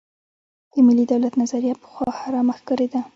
[0.71, 3.01] د ملي دولت نظریه پخوا حرامه ښکارېده.